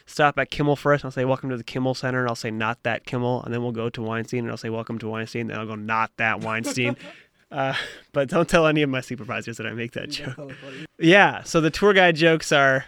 stop 0.06 0.38
at 0.38 0.50
Kimmel 0.50 0.76
first. 0.76 1.04
I'll 1.04 1.10
say, 1.10 1.24
Welcome 1.24 1.50
to 1.50 1.56
the 1.56 1.64
Kimmel 1.64 1.94
Center. 1.94 2.20
And 2.20 2.28
I'll 2.28 2.34
say, 2.34 2.50
Not 2.50 2.82
that 2.84 3.04
Kimmel. 3.04 3.42
And 3.42 3.52
then 3.52 3.62
we'll 3.62 3.72
go 3.72 3.90
to 3.90 4.02
Weinstein 4.02 4.40
and 4.40 4.50
I'll 4.50 4.56
say, 4.56 4.70
Welcome 4.70 4.98
to 5.00 5.08
Weinstein. 5.08 5.50
And 5.50 5.60
I'll 5.60 5.66
go, 5.66 5.74
Not 5.74 6.12
that 6.16 6.40
Weinstein. 6.40 6.96
uh, 7.50 7.74
but 8.12 8.28
don't 8.28 8.48
tell 8.48 8.66
any 8.66 8.82
of 8.82 8.90
my 8.90 9.00
supervisors 9.00 9.56
that 9.58 9.66
I 9.66 9.72
make 9.72 9.92
that 9.92 10.10
joke. 10.10 10.52
Yeah. 10.98 11.42
So 11.42 11.60
the 11.60 11.70
tour 11.70 11.92
guide 11.92 12.16
jokes 12.16 12.52
are. 12.52 12.86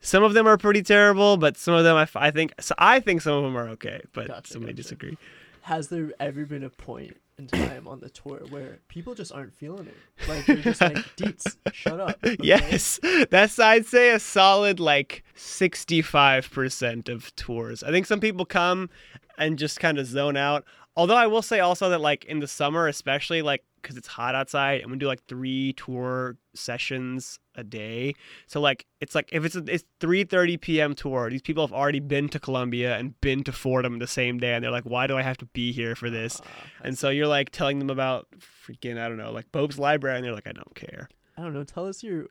Some 0.00 0.22
of 0.22 0.34
them 0.34 0.46
are 0.46 0.58
pretty 0.58 0.82
terrible, 0.82 1.38
but 1.38 1.56
some 1.56 1.72
of 1.72 1.82
them 1.84 1.96
I, 1.96 2.06
I 2.16 2.30
think 2.30 2.52
so 2.60 2.74
I 2.76 3.00
think 3.00 3.22
some 3.22 3.32
of 3.34 3.42
them 3.44 3.56
are 3.56 3.68
okay, 3.70 4.02
but 4.12 4.28
Gotcha, 4.28 4.52
some 4.52 4.62
may 4.62 4.66
gotcha. 4.72 4.76
disagree. 4.82 5.16
Has 5.62 5.88
there 5.88 6.10
ever 6.20 6.44
been 6.44 6.62
a 6.64 6.68
point 6.68 7.16
in 7.38 7.46
time 7.48 7.88
on 7.88 8.00
the 8.00 8.10
tour 8.10 8.42
where 8.50 8.80
people 8.88 9.14
just 9.14 9.32
aren't 9.32 9.54
feeling 9.54 9.86
it? 9.86 10.28
Like 10.28 10.46
you're 10.46 10.56
just 10.58 10.82
like, 10.82 10.96
Deets, 11.16 11.56
shut 11.72 12.00
up. 12.00 12.18
okay?" 12.22 12.36
Yes, 12.42 13.00
that's 13.30 13.58
I'd 13.58 13.86
say 13.86 14.10
a 14.10 14.18
solid 14.18 14.78
like 14.78 15.24
sixty-five 15.34 16.50
percent 16.50 17.08
of 17.08 17.34
tours. 17.36 17.82
I 17.82 17.90
think 17.90 18.04
some 18.04 18.20
people 18.20 18.44
come 18.44 18.90
and 19.38 19.58
just 19.58 19.80
kind 19.80 19.98
of 19.98 20.06
zone 20.06 20.36
out. 20.36 20.64
Although 20.96 21.16
I 21.16 21.26
will 21.28 21.40
say 21.42 21.60
also 21.60 21.88
that 21.88 22.00
like 22.02 22.26
in 22.26 22.40
the 22.40 22.46
summer, 22.46 22.88
especially 22.88 23.40
like 23.40 23.64
because 23.84 23.96
it's 23.96 24.08
hot 24.08 24.34
outside 24.34 24.80
and 24.80 24.90
we 24.90 24.96
do 24.96 25.06
like 25.06 25.24
three 25.26 25.72
tour 25.74 26.36
sessions 26.54 27.38
a 27.54 27.62
day 27.62 28.14
so 28.46 28.60
like 28.60 28.86
it's 29.00 29.14
like 29.14 29.28
if 29.30 29.44
it's 29.44 29.54
a, 29.54 29.62
it's 29.68 29.84
3:30 30.00 30.60
p.m. 30.60 30.94
tour 30.94 31.30
these 31.30 31.42
people 31.42 31.64
have 31.64 31.72
already 31.72 32.00
been 32.00 32.28
to 32.28 32.40
Columbia 32.40 32.96
and 32.96 33.20
been 33.20 33.44
to 33.44 33.52
Fordham 33.52 34.00
the 34.00 34.06
same 34.06 34.38
day 34.38 34.54
and 34.54 34.64
they're 34.64 34.72
like 34.72 34.84
why 34.84 35.06
do 35.06 35.16
I 35.16 35.22
have 35.22 35.38
to 35.38 35.46
be 35.46 35.70
here 35.72 35.94
for 35.94 36.10
this 36.10 36.40
ah, 36.42 36.48
I 36.82 36.88
and 36.88 36.98
so 36.98 37.10
you're 37.10 37.28
like 37.28 37.50
telling 37.50 37.78
them 37.78 37.90
about 37.90 38.26
freaking 38.40 38.98
I 38.98 39.08
don't 39.08 39.18
know 39.18 39.30
like 39.30 39.52
Bobst 39.52 39.78
library 39.78 40.16
and 40.16 40.24
they're 40.24 40.34
like 40.34 40.48
I 40.48 40.52
don't 40.52 40.74
care 40.74 41.08
I 41.36 41.42
don't 41.42 41.52
know. 41.52 41.64
Tell 41.64 41.86
us 41.86 42.02
your 42.02 42.26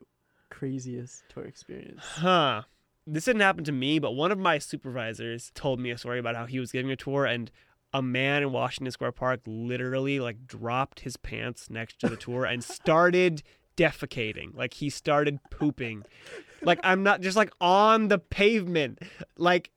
craziest 0.50 1.24
tour 1.28 1.44
experience. 1.44 2.00
Huh. 2.02 2.62
This 3.06 3.26
didn't 3.26 3.42
happen 3.42 3.64
to 3.64 3.72
me, 3.72 3.98
but 3.98 4.12
one 4.12 4.32
of 4.32 4.38
my 4.38 4.58
supervisors 4.58 5.50
told 5.54 5.78
me 5.78 5.90
a 5.90 5.98
story 5.98 6.18
about 6.18 6.36
how 6.36 6.46
he 6.46 6.58
was 6.58 6.72
giving 6.72 6.90
a 6.90 6.96
tour 6.96 7.26
and 7.26 7.50
a 7.94 8.02
man 8.02 8.42
in 8.42 8.50
Washington 8.50 8.90
Square 8.90 9.12
Park 9.12 9.40
literally 9.46 10.18
like 10.18 10.46
dropped 10.46 11.00
his 11.00 11.16
pants 11.16 11.70
next 11.70 12.00
to 12.00 12.08
the 12.08 12.16
tour 12.16 12.44
and 12.44 12.62
started 12.62 13.42
defecating. 13.76 14.54
Like 14.54 14.74
he 14.74 14.90
started 14.90 15.38
pooping. 15.50 16.04
Like 16.60 16.80
I'm 16.82 17.04
not 17.04 17.20
just 17.20 17.36
like 17.36 17.52
on 17.60 18.08
the 18.08 18.18
pavement. 18.18 18.98
Like 19.38 19.70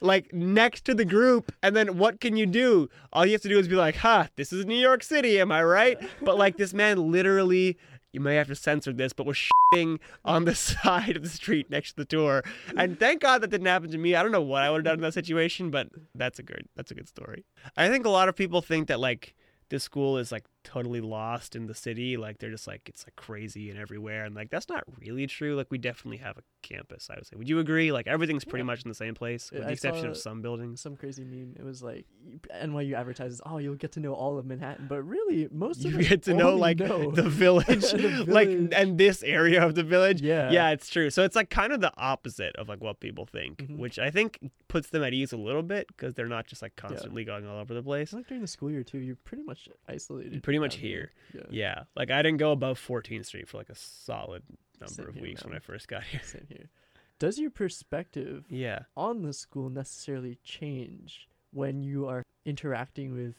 like 0.00 0.32
next 0.32 0.84
to 0.84 0.94
the 0.94 1.04
group 1.04 1.52
and 1.62 1.74
then 1.74 1.96
what 1.96 2.20
can 2.20 2.36
you 2.36 2.44
do 2.44 2.86
all 3.14 3.24
you 3.24 3.32
have 3.32 3.40
to 3.40 3.48
do 3.48 3.58
is 3.58 3.66
be 3.66 3.74
like 3.74 3.96
ha 3.96 4.28
this 4.36 4.52
is 4.52 4.66
new 4.66 4.76
york 4.76 5.02
city 5.02 5.40
am 5.40 5.50
i 5.50 5.64
right 5.64 5.98
but 6.20 6.36
like 6.36 6.58
this 6.58 6.74
man 6.74 7.10
literally 7.10 7.78
you 8.16 8.20
may 8.20 8.34
have 8.34 8.48
to 8.48 8.54
censor 8.56 8.92
this 8.92 9.12
but 9.12 9.26
was 9.26 9.36
shitting 9.36 9.98
on 10.24 10.46
the 10.46 10.54
side 10.70 11.16
of 11.16 11.22
the 11.22 11.28
street 11.28 11.70
next 11.70 11.90
to 11.90 11.96
the 11.96 12.04
tour 12.04 12.42
and 12.76 12.98
thank 12.98 13.20
god 13.20 13.42
that 13.42 13.50
didn't 13.50 13.66
happen 13.66 13.90
to 13.90 13.98
me. 13.98 14.14
I 14.14 14.22
don't 14.22 14.32
know 14.32 14.40
what 14.40 14.62
i 14.62 14.70
would 14.70 14.78
have 14.78 14.84
done 14.84 14.94
in 14.94 15.00
that 15.02 15.14
situation 15.14 15.70
but 15.70 15.88
that's 16.14 16.38
a 16.38 16.42
good 16.42 16.66
that's 16.74 16.90
a 16.90 16.94
good 16.94 17.08
story. 17.08 17.44
I 17.76 17.88
think 17.88 18.06
a 18.06 18.10
lot 18.10 18.28
of 18.28 18.34
people 18.34 18.62
think 18.62 18.88
that 18.88 18.98
like 18.98 19.34
this 19.68 19.84
school 19.84 20.16
is 20.18 20.32
like 20.32 20.44
totally 20.66 21.00
lost 21.00 21.54
in 21.54 21.66
the 21.66 21.74
city 21.74 22.16
like 22.16 22.38
they're 22.38 22.50
just 22.50 22.66
like 22.66 22.82
it's 22.88 23.06
like 23.06 23.14
crazy 23.14 23.70
and 23.70 23.78
everywhere 23.78 24.24
and 24.24 24.34
like 24.34 24.50
that's 24.50 24.68
not 24.68 24.82
really 25.00 25.26
true 25.26 25.54
like 25.54 25.68
we 25.70 25.78
definitely 25.78 26.16
have 26.16 26.36
a 26.36 26.42
campus 26.62 27.08
i 27.08 27.14
would 27.14 27.24
say 27.24 27.36
would 27.36 27.48
you 27.48 27.60
agree 27.60 27.92
like 27.92 28.08
everything's 28.08 28.44
pretty 28.44 28.62
Yeah. 28.62 28.66
much 28.72 28.82
in 28.84 28.88
the 28.88 28.94
same 28.94 29.14
place 29.14 29.52
with 29.52 29.62
I 29.62 29.66
the 29.66 29.72
exception 29.72 30.06
of 30.08 30.16
some 30.16 30.42
buildings 30.42 30.80
Some 30.80 30.96
crazy 30.96 31.22
meme. 31.24 31.54
It 31.58 31.64
was 31.64 31.82
like 31.82 32.04
NYU 32.62 32.94
advertises, 32.94 33.40
"Oh, 33.46 33.58
you'll 33.58 33.76
get 33.76 33.92
to 33.92 34.00
know 34.00 34.12
all 34.12 34.36
of 34.38 34.44
Manhattan," 34.46 34.86
but 34.88 35.02
really, 35.02 35.48
most 35.52 35.82
you 35.84 35.94
of 35.94 36.02
you 36.02 36.08
get 36.08 36.22
to 36.24 36.34
know 36.34 36.56
like 36.56 36.78
know- 36.80 37.12
the 37.12 37.22
village 37.44 37.92
The 37.92 38.24
like 38.28 38.48
village. 38.48 38.72
and 38.74 38.98
this 38.98 39.22
area 39.22 39.64
of 39.64 39.74
the 39.76 39.84
village 39.84 40.20
Yeah. 40.20 40.50
yeah 40.50 40.70
it's 40.70 40.88
true 40.90 41.10
so 41.10 41.22
it's 41.22 41.36
like 41.36 41.50
kind 41.50 41.72
of 41.72 41.80
the 41.80 41.92
opposite 41.96 42.56
of 42.56 42.68
like 42.68 42.80
what 42.80 42.98
people 43.00 43.26
think 43.26 43.58
Mhm. 43.58 43.78
which 43.78 43.98
i 44.00 44.10
think 44.10 44.38
puts 44.68 44.90
them 44.90 45.02
at 45.04 45.12
ease 45.14 45.32
a 45.32 45.36
little 45.36 45.62
bit 45.62 45.86
because 45.88 46.14
they're 46.14 46.26
not 46.26 46.46
just 46.46 46.60
like 46.62 46.74
constantly 46.76 47.24
going 47.24 47.46
all 47.46 47.58
over 47.60 47.72
the 47.74 47.82
place 47.82 48.12
like 48.12 48.26
during 48.26 48.42
the 48.42 48.48
school 48.48 48.70
year 48.70 48.82
too. 48.82 48.98
You're 48.98 49.16
pretty 49.24 49.44
much 49.44 49.68
isolated. 49.88 50.42
Pretty 50.42 50.55
much 50.58 50.76
here. 50.76 51.12
Yeah. 51.34 51.42
yeah 51.50 51.82
like 51.94 52.10
i 52.10 52.22
didn't 52.22 52.38
go 52.38 52.52
above 52.52 52.78
14th 52.78 53.26
street 53.26 53.48
for 53.48 53.58
like 53.58 53.68
a 53.68 53.74
solid 53.74 54.42
number 54.80 54.94
Same 54.94 55.08
of 55.08 55.14
here, 55.14 55.22
weeks 55.22 55.44
when 55.44 55.54
i 55.54 55.58
first 55.58 55.86
got 55.88 56.04
here 56.04 56.20
Same 56.24 56.46
here. 56.48 56.70
Does 57.18 57.38
your 57.38 57.50
perspective 57.50 58.44
yeah 58.48 58.80
on 58.96 59.22
the 59.22 59.32
school 59.32 59.68
necessarily 59.70 60.38
change 60.44 61.28
when 61.52 61.82
you 61.82 62.06
are 62.06 62.22
interacting 62.44 63.14
with 63.14 63.34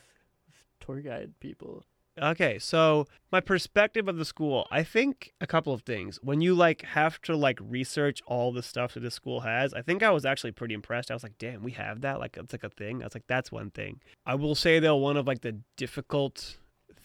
tour 0.80 1.02
guide 1.02 1.34
people? 1.40 1.84
Okay, 2.20 2.58
so 2.58 3.06
my 3.32 3.40
perspective 3.40 4.08
of 4.08 4.18
the 4.18 4.26
school, 4.26 4.68
I 4.72 4.84
think 4.84 5.34
a 5.40 5.46
couple 5.46 5.72
of 5.72 5.84
things. 5.84 6.18
When 6.24 6.42
you 6.42 6.56
like 6.56 6.82
have 6.82 7.22
to 7.24 7.36
like 7.36 7.60
research 7.62 8.24
all 8.26 8.52
the 8.52 8.64
stuff 8.64 8.96
that 8.96 9.02
this 9.02 9.14
school 9.14 9.42
has, 9.42 9.72
I 9.74 9.84
think 9.84 10.02
I 10.02 10.10
was 10.10 10.26
actually 10.26 10.54
pretty 10.54 10.74
impressed. 10.74 11.12
I 11.12 11.14
was 11.14 11.22
like, 11.22 11.38
"Damn, 11.38 11.62
we 11.62 11.74
have 11.74 12.02
that! 12.02 12.20
Like 12.20 12.36
it's 12.38 12.54
like 12.54 12.64
a 12.64 12.70
thing." 12.72 13.04
I 13.04 13.06
was 13.06 13.14
like, 13.14 13.28
"That's 13.28 13.52
one 13.52 13.70
thing." 13.70 14.02
I 14.26 14.34
will 14.34 14.56
say 14.56 14.80
though, 14.80 14.96
one 14.96 15.16
of 15.16 15.28
like 15.28 15.42
the 15.42 15.60
difficult 15.76 16.58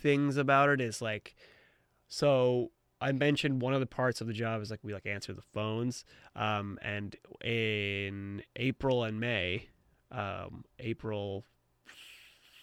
things 0.02 0.36
about 0.36 0.68
it 0.68 0.80
is 0.80 1.00
like, 1.00 1.34
so 2.08 2.72
I 3.00 3.12
mentioned 3.12 3.62
one 3.62 3.72
of 3.72 3.80
the 3.80 3.86
parts 3.86 4.20
of 4.20 4.26
the 4.26 4.32
job 4.32 4.60
is 4.60 4.70
like 4.70 4.80
we 4.82 4.92
like 4.92 5.06
answer 5.06 5.32
the 5.32 5.42
phones, 5.42 6.04
um, 6.36 6.78
and 6.82 7.16
in 7.42 8.42
April 8.56 9.04
and 9.04 9.18
May, 9.18 9.68
um, 10.10 10.64
April 10.78 11.44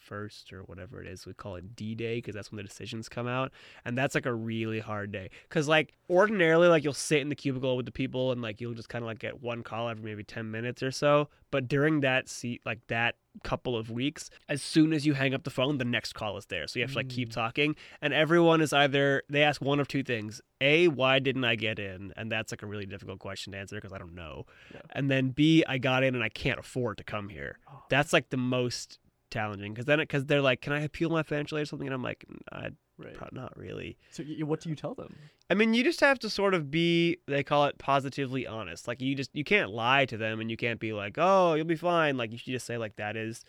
first 0.09 0.51
or 0.51 0.61
whatever 0.63 1.01
it 1.01 1.07
is 1.07 1.25
we 1.27 1.33
call 1.33 1.55
it 1.55 1.75
d-day 1.75 2.15
because 2.17 2.33
that's 2.35 2.51
when 2.51 2.57
the 2.57 2.63
decisions 2.63 3.07
come 3.07 3.27
out 3.27 3.51
and 3.85 3.95
that's 3.97 4.15
like 4.15 4.25
a 4.25 4.33
really 4.33 4.79
hard 4.79 5.11
day. 5.11 5.29
Because 5.47 5.67
like 5.67 5.93
ordinarily 6.09 6.67
like 6.67 6.83
you'll 6.83 6.93
sit 6.93 7.21
in 7.21 7.29
the 7.29 7.35
cubicle 7.35 7.77
with 7.77 7.85
the 7.85 7.91
people 7.91 8.31
and 8.31 8.41
like 8.41 8.59
you'll 8.59 8.73
just 8.73 8.89
kind 8.89 9.03
of 9.03 9.07
like 9.07 9.19
get 9.19 9.41
one 9.41 9.61
call 9.63 9.87
every 9.89 10.03
maybe 10.03 10.23
10 10.23 10.49
minutes 10.49 10.81
or 10.81 10.91
so 10.91 11.29
but 11.51 11.67
during 11.67 11.99
that 12.01 12.27
seat 12.27 12.61
like 12.65 12.79
that 12.87 13.15
couple 13.43 13.77
of 13.77 13.89
weeks 13.91 14.29
as 14.49 14.61
soon 14.61 14.91
as 14.91 15.05
you 15.05 15.13
hang 15.13 15.33
up 15.35 15.43
the 15.43 15.49
phone 15.51 15.77
the 15.77 15.85
next 15.85 16.13
call 16.13 16.35
is 16.37 16.47
there. 16.47 16.67
So 16.67 16.79
you 16.79 16.83
have 16.83 16.91
to 16.93 16.97
like 16.97 17.09
keep 17.09 17.29
Mm. 17.29 17.33
talking 17.33 17.75
and 18.01 18.11
everyone 18.13 18.59
is 18.61 18.73
either 18.73 19.21
they 19.29 19.43
ask 19.43 19.61
one 19.61 19.79
of 19.79 19.87
two 19.87 20.03
things 20.03 20.41
a 20.61 20.87
why 20.89 21.19
didn't 21.19 21.45
i 21.45 21.55
get 21.55 21.77
in? 21.79 22.11
And 22.17 22.31
that's 22.31 22.51
like 22.51 22.63
a 22.63 22.65
really 22.65 22.85
difficult 22.87 23.19
question 23.19 23.53
to 23.53 23.59
answer 23.59 23.75
because 23.77 23.93
i 23.93 23.97
don't 23.99 24.15
know. 24.15 24.45
Yeah. 24.73 24.81
and 24.91 25.09
then 25.11 25.29
b 25.29 25.63
i 25.67 25.77
got 25.77 26.03
in 26.03 26.15
and 26.15 26.23
i 26.23 26.29
can't 26.29 26.59
afford 26.59 26.97
to 26.97 27.03
come 27.03 27.29
here. 27.29 27.59
Oh, 27.71 27.83
that's 27.89 28.11
like 28.13 28.29
the 28.29 28.37
most 28.37 28.99
challenging 29.29 29.73
because 29.73 29.85
then 29.85 29.99
because 29.99 30.25
they're 30.25 30.41
like, 30.41 30.61
"Can 30.61 30.73
I 30.73 30.81
appeal 30.81 31.09
my 31.09 31.23
financial 31.23 31.57
aid 31.57 31.63
or 31.63 31.65
something?" 31.65 31.87
And 31.87 31.93
I'm 31.93 32.03
like, 32.03 32.25
I, 32.51 32.69
right. 32.97 33.13
pro- 33.13 33.29
"Not 33.31 33.57
really." 33.57 33.97
So 34.11 34.23
y- 34.27 34.43
what 34.43 34.61
do 34.61 34.69
you 34.69 34.75
tell 34.75 34.93
them? 34.93 35.15
I 35.49 35.53
mean, 35.53 35.73
you 35.73 35.83
just 35.83 35.99
have 36.01 36.19
to 36.19 36.29
sort 36.29 36.53
of 36.53 36.69
be. 36.69 37.17
They 37.27 37.43
call 37.43 37.65
it 37.65 37.77
positively 37.77 38.45
honest. 38.45 38.87
Like 38.87 39.01
you 39.01 39.15
just 39.15 39.31
you 39.33 39.43
can't 39.43 39.71
lie 39.71 40.05
to 40.05 40.17
them, 40.17 40.39
and 40.39 40.49
you 40.49 40.57
can't 40.57 40.79
be 40.79 40.93
like, 40.93 41.15
"Oh, 41.17 41.53
you'll 41.53 41.65
be 41.65 41.75
fine." 41.75 42.17
Like 42.17 42.31
you 42.31 42.37
should 42.37 42.51
just 42.53 42.65
say 42.65 42.77
like 42.77 42.95
that 42.97 43.15
is 43.15 43.43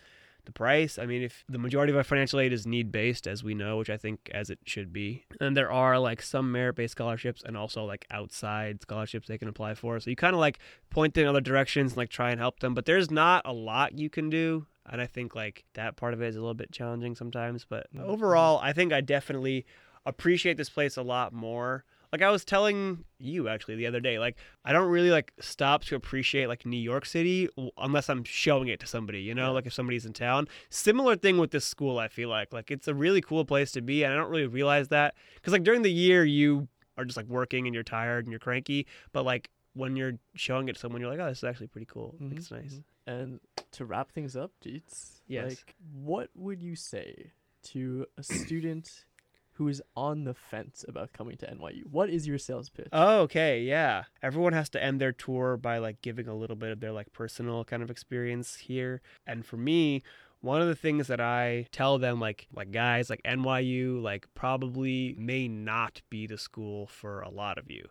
the 0.45 0.51
price. 0.51 0.97
I 0.97 1.05
mean, 1.05 1.21
if 1.21 1.43
the 1.47 1.59
majority 1.59 1.91
of 1.91 1.97
our 1.97 2.03
financial 2.03 2.39
aid 2.39 2.53
is 2.53 2.65
need 2.65 2.91
based, 2.91 3.27
as 3.27 3.43
we 3.43 3.53
know, 3.53 3.77
which 3.77 3.89
I 3.89 3.97
think 3.97 4.29
as 4.33 4.49
it 4.49 4.59
should 4.65 4.91
be, 4.91 5.25
and 5.39 5.55
there 5.55 5.71
are 5.71 5.99
like 5.99 6.21
some 6.21 6.51
merit 6.51 6.75
based 6.75 6.93
scholarships 6.93 7.43
and 7.45 7.55
also 7.55 7.85
like 7.85 8.05
outside 8.09 8.81
scholarships 8.81 9.27
they 9.27 9.37
can 9.37 9.47
apply 9.47 9.75
for. 9.75 9.99
So 9.99 10.09
you 10.09 10.15
kind 10.15 10.33
of 10.33 10.39
like 10.39 10.59
point 10.89 11.13
them 11.13 11.23
in 11.23 11.29
other 11.29 11.41
directions 11.41 11.91
and 11.91 11.97
like 11.97 12.09
try 12.09 12.31
and 12.31 12.39
help 12.39 12.59
them. 12.59 12.73
But 12.73 12.85
there's 12.85 13.11
not 13.11 13.43
a 13.45 13.53
lot 13.53 13.97
you 13.99 14.09
can 14.09 14.29
do. 14.29 14.65
And 14.91 15.01
I 15.01 15.07
think 15.07 15.33
like 15.35 15.63
that 15.73 15.95
part 15.95 16.13
of 16.13 16.21
it 16.21 16.27
is 16.27 16.35
a 16.35 16.39
little 16.41 16.53
bit 16.53 16.71
challenging 16.71 17.15
sometimes. 17.15 17.65
But 17.67 17.87
Mhm. 17.95 18.01
overall, 18.03 18.59
I 18.61 18.73
think 18.73 18.91
I 18.91 19.01
definitely 19.01 19.65
appreciate 20.05 20.57
this 20.57 20.69
place 20.69 20.97
a 20.97 21.01
lot 21.01 21.31
more. 21.33 21.85
Like 22.11 22.21
I 22.21 22.29
was 22.29 22.43
telling 22.43 23.05
you 23.19 23.47
actually 23.47 23.75
the 23.75 23.87
other 23.87 24.01
day, 24.01 24.19
like 24.19 24.35
I 24.65 24.73
don't 24.73 24.89
really 24.89 25.11
like 25.11 25.31
stop 25.39 25.85
to 25.85 25.95
appreciate 25.95 26.47
like 26.47 26.65
New 26.65 26.75
York 26.75 27.05
City 27.05 27.47
unless 27.77 28.09
I'm 28.09 28.25
showing 28.25 28.67
it 28.67 28.81
to 28.81 28.85
somebody, 28.87 29.21
you 29.21 29.33
know, 29.33 29.45
Yeah. 29.47 29.49
like 29.51 29.65
if 29.65 29.71
somebody's 29.73 30.05
in 30.05 30.11
town. 30.11 30.49
Similar 30.69 31.15
thing 31.15 31.37
with 31.37 31.51
this 31.51 31.63
school, 31.63 31.97
I 31.99 32.09
feel 32.09 32.27
like 32.27 32.51
like 32.51 32.69
it's 32.69 32.89
a 32.89 32.93
really 32.93 33.21
cool 33.21 33.45
place 33.45 33.71
to 33.73 33.81
be, 33.81 34.03
and 34.03 34.11
I 34.13 34.17
don't 34.17 34.29
really 34.29 34.47
realize 34.47 34.89
that 34.89 35.15
because 35.35 35.53
like 35.53 35.63
during 35.63 35.83
the 35.83 35.91
year 35.91 36.25
you 36.25 36.67
are 36.97 37.05
just 37.05 37.15
like 37.15 37.27
working 37.27 37.65
and 37.65 37.73
you're 37.73 37.83
tired 37.83 38.25
and 38.25 38.31
you're 38.33 38.39
cranky, 38.39 38.87
but 39.13 39.23
like 39.23 39.49
when 39.73 39.95
you're 39.95 40.15
showing 40.35 40.67
it 40.67 40.73
to 40.73 40.79
someone, 40.79 40.99
you're 40.99 41.09
like, 41.09 41.19
oh, 41.21 41.29
this 41.29 41.37
is 41.37 41.43
actually 41.45 41.67
pretty 41.67 41.85
cool. 41.89 42.13
Like, 42.19 42.31
Mhm, 42.31 42.37
it's 42.37 42.51
nice. 42.51 42.73
mhm. 42.73 42.83
And 43.11 43.39
to 43.71 43.85
wrap 43.85 44.11
things 44.11 44.35
up, 44.35 44.51
Deets, 44.63 45.21
Yes. 45.27 45.49
like 45.49 45.75
what 45.93 46.29
would 46.35 46.61
you 46.61 46.75
say 46.75 47.31
to 47.63 48.05
a 48.17 48.23
student 48.23 49.05
who 49.53 49.67
is 49.67 49.81
on 49.95 50.23
the 50.23 50.33
fence 50.33 50.83
about 50.87 51.13
coming 51.13 51.37
to 51.37 51.45
NYU? 51.45 51.83
What 51.91 52.09
is 52.09 52.25
your 52.27 52.37
sales 52.37 52.69
pitch? 52.69 52.87
Oh, 52.91 53.21
okay, 53.21 53.61
yeah. 53.61 54.05
Everyone 54.23 54.53
has 54.53 54.69
to 54.69 54.83
end 54.83 54.99
their 54.99 55.11
tour 55.11 55.57
by 55.57 55.77
like 55.77 56.01
giving 56.01 56.27
a 56.27 56.35
little 56.35 56.55
bit 56.55 56.71
of 56.71 56.79
their 56.79 56.91
like 56.91 57.11
personal 57.13 57.63
kind 57.65 57.83
of 57.83 57.91
experience 57.91 58.55
here. 58.55 59.01
And 59.27 59.45
for 59.45 59.57
me, 59.57 60.01
one 60.39 60.61
of 60.61 60.67
the 60.67 60.75
things 60.75 61.07
that 61.07 61.21
I 61.21 61.67
tell 61.71 61.99
them 61.99 62.19
like 62.19 62.47
like 62.53 62.71
guys, 62.71 63.09
like 63.09 63.21
NYU 63.23 64.01
like 64.01 64.27
probably 64.33 65.15
may 65.17 65.47
not 65.47 66.01
be 66.09 66.25
the 66.27 66.37
school 66.37 66.87
for 66.87 67.21
a 67.21 67.29
lot 67.29 67.57
of 67.57 67.69
you. 67.69 67.87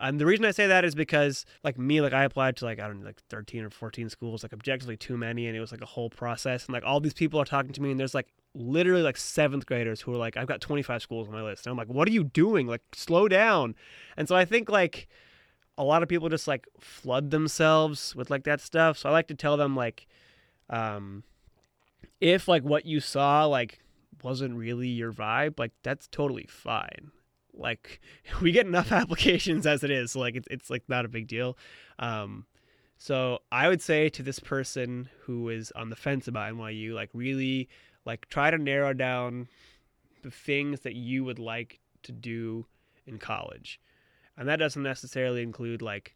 And 0.00 0.18
the 0.18 0.26
reason 0.26 0.44
I 0.44 0.50
say 0.50 0.66
that 0.66 0.84
is 0.84 0.94
because 0.94 1.44
like 1.62 1.78
me, 1.78 2.00
like 2.00 2.12
I 2.12 2.24
applied 2.24 2.56
to 2.58 2.64
like 2.64 2.80
I 2.80 2.86
don't 2.86 3.00
know, 3.00 3.06
like 3.06 3.20
13 3.28 3.64
or 3.64 3.70
14 3.70 4.08
schools, 4.08 4.42
like 4.42 4.52
objectively 4.52 4.96
too 4.96 5.16
many, 5.16 5.46
and 5.46 5.56
it 5.56 5.60
was 5.60 5.72
like 5.72 5.82
a 5.82 5.86
whole 5.86 6.10
process. 6.10 6.66
And 6.66 6.72
like 6.72 6.84
all 6.84 7.00
these 7.00 7.14
people 7.14 7.40
are 7.40 7.44
talking 7.44 7.72
to 7.72 7.82
me, 7.82 7.90
and 7.90 8.00
there's 8.00 8.14
like 8.14 8.28
literally 8.54 9.02
like 9.02 9.16
seventh 9.16 9.66
graders 9.66 10.00
who 10.00 10.12
are 10.12 10.16
like, 10.16 10.36
I've 10.36 10.48
got 10.48 10.60
25 10.60 11.02
schools 11.02 11.28
on 11.28 11.34
my 11.34 11.42
list. 11.42 11.66
And 11.66 11.72
I'm 11.72 11.76
like, 11.76 11.88
what 11.88 12.08
are 12.08 12.12
you 12.12 12.24
doing? 12.24 12.66
Like, 12.66 12.82
slow 12.94 13.28
down. 13.28 13.74
And 14.16 14.26
so 14.26 14.34
I 14.34 14.44
think 14.44 14.68
like 14.68 15.08
a 15.78 15.84
lot 15.84 16.02
of 16.02 16.08
people 16.08 16.28
just 16.28 16.48
like 16.48 16.66
flood 16.78 17.30
themselves 17.30 18.14
with 18.16 18.30
like 18.30 18.44
that 18.44 18.60
stuff. 18.60 18.98
So 18.98 19.08
I 19.08 19.12
like 19.12 19.28
to 19.28 19.34
tell 19.34 19.56
them 19.56 19.76
like, 19.76 20.06
um, 20.68 21.24
if 22.20 22.48
like 22.48 22.62
what 22.62 22.86
you 22.86 23.00
saw 23.00 23.44
like 23.46 23.80
wasn't 24.22 24.54
really 24.54 24.88
your 24.88 25.12
vibe, 25.12 25.58
like 25.58 25.72
that's 25.82 26.08
totally 26.08 26.46
fine. 26.48 27.12
Like 27.60 28.00
we 28.42 28.52
get 28.52 28.66
enough 28.66 28.92
applications 29.00 29.66
as 29.66 29.84
it 29.84 29.90
is, 29.90 30.12
so 30.12 30.20
like 30.20 30.34
it's 30.34 30.48
it's 30.50 30.70
like 30.70 30.88
not 30.88 31.04
a 31.04 31.08
big 31.08 31.28
deal. 31.28 31.56
Um, 31.98 32.46
so 32.98 33.38
I 33.50 33.68
would 33.68 33.80
say 33.80 34.08
to 34.10 34.22
this 34.22 34.38
person 34.38 35.08
who 35.22 35.48
is 35.48 35.72
on 35.72 35.88
the 35.90 35.96
fence 35.96 36.28
about 36.28 36.52
NYU, 36.52 36.92
like 36.92 37.10
really 37.14 37.68
like 38.04 38.28
try 38.28 38.50
to 38.50 38.58
narrow 38.58 38.92
down 38.92 39.48
the 40.22 40.30
things 40.30 40.80
that 40.80 40.94
you 40.94 41.24
would 41.24 41.38
like 41.38 41.80
to 42.02 42.12
do 42.12 42.66
in 43.06 43.18
college. 43.18 43.80
And 44.36 44.48
that 44.48 44.56
doesn't 44.56 44.82
necessarily 44.82 45.42
include 45.42 45.82
like 45.82 46.14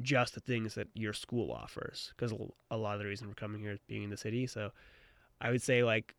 just 0.00 0.34
the 0.34 0.40
things 0.40 0.74
that 0.74 0.88
your 0.94 1.12
school 1.12 1.52
offers 1.52 2.12
because 2.16 2.32
a 2.70 2.76
lot 2.76 2.94
of 2.94 3.00
the 3.00 3.06
reason 3.06 3.28
for 3.28 3.34
coming 3.34 3.60
here 3.60 3.72
is 3.72 3.80
being 3.86 4.04
in 4.04 4.10
the 4.10 4.16
city. 4.16 4.46
So 4.46 4.70
I 5.40 5.50
would 5.50 5.62
say 5.62 5.82
like 5.82 6.14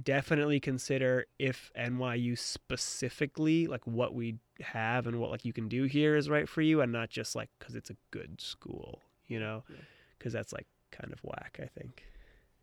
definitely 0.00 0.60
consider 0.60 1.26
if 1.38 1.70
NYU 1.78 2.38
specifically, 2.38 3.66
like 3.66 3.86
what 3.86 4.14
we 4.14 4.36
have 4.60 5.06
and 5.06 5.18
what 5.20 5.30
like 5.30 5.44
you 5.44 5.52
can 5.52 5.68
do 5.68 5.84
here 5.84 6.16
is 6.16 6.28
right 6.30 6.48
for 6.48 6.62
you, 6.62 6.80
and 6.80 6.92
not 6.92 7.10
just 7.10 7.34
like 7.34 7.48
because 7.58 7.74
it's 7.74 7.90
a 7.90 7.96
good 8.10 8.40
school, 8.40 9.00
you 9.26 9.38
know, 9.40 9.64
Yeah. 9.68 9.76
because 10.18 10.32
that's 10.32 10.52
like 10.52 10.66
kind 10.90 11.12
of 11.12 11.18
whack. 11.22 11.58
I 11.62 11.66
think. 11.66 12.04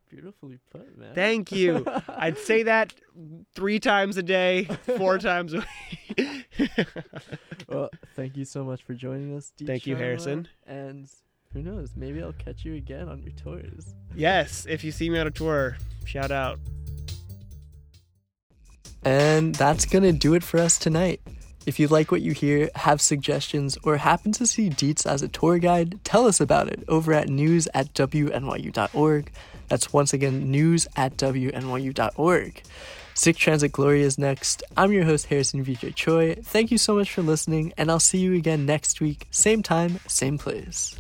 Beautifully 0.09 0.57
put, 0.71 0.97
man. 0.97 1.13
Thank 1.13 1.51
you. 1.51 1.85
I'd 2.07 2.39
say 2.39 2.63
that 2.63 2.93
three 3.53 3.79
times 3.79 4.17
a 4.17 4.23
day, 4.23 4.63
four 4.97 5.17
times 5.19 5.53
a 5.53 5.63
week. 6.17 6.47
well, 7.67 7.91
thank 8.15 8.35
you 8.35 8.43
so 8.43 8.63
much 8.63 8.81
for 8.81 8.95
joining 8.95 9.35
us. 9.37 9.51
Deep 9.55 9.67
Thank 9.67 9.85
you, 9.85 9.95
Harrison. 9.95 10.47
And 10.65 11.07
who 11.53 11.61
knows? 11.61 11.91
Maybe 11.95 12.23
I'll 12.23 12.33
catch 12.33 12.65
you 12.65 12.73
again 12.73 13.07
on 13.07 13.21
your 13.21 13.33
tours. 13.33 13.93
yes, 14.15 14.65
if 14.67 14.83
you 14.83 14.91
see 14.91 15.11
me 15.11 15.19
on 15.19 15.27
a 15.27 15.31
tour, 15.31 15.77
shout 16.05 16.31
out. 16.31 16.57
And 19.03 19.55
that's 19.55 19.85
going 19.85 20.03
to 20.03 20.11
do 20.11 20.33
it 20.33 20.43
for 20.43 20.59
us 20.59 20.77
tonight. 20.77 21.21
If 21.65 21.79
you 21.79 21.87
like 21.87 22.11
what 22.11 22.21
you 22.21 22.31
hear, 22.31 22.69
have 22.75 23.01
suggestions, 23.01 23.77
or 23.83 23.97
happen 23.97 24.31
to 24.33 24.47
see 24.47 24.69
Deets 24.69 25.05
as 25.05 25.21
a 25.21 25.27
tour 25.27 25.59
guide, 25.59 25.99
tell 26.03 26.25
us 26.25 26.39
about 26.41 26.69
it 26.69 26.83
over 26.87 27.13
at 27.13 27.29
news 27.29 27.67
at 27.73 27.93
wnyu.org. 27.93 29.31
That's 29.67 29.93
once 29.93 30.13
again 30.13 30.49
news 30.49 30.87
at 30.95 31.17
wnyu.org. 31.17 32.61
Sick 33.13 33.35
Transit 33.35 33.71
Glory 33.73 34.01
is 34.01 34.17
next. 34.17 34.63
I'm 34.77 34.93
your 34.93 35.03
host, 35.03 35.25
Harrison 35.25 35.63
Vijay 35.63 35.93
Tsui. 35.93 36.43
Thank 36.43 36.71
you 36.71 36.77
so 36.77 36.95
much 36.95 37.11
for 37.11 37.21
listening, 37.21 37.73
and 37.77 37.91
I'll 37.91 37.99
see 37.99 38.19
you 38.19 38.33
again 38.33 38.65
next 38.65 39.01
week, 39.01 39.27
same 39.29 39.61
time, 39.61 39.99
same 40.07 40.37
place. 40.37 40.95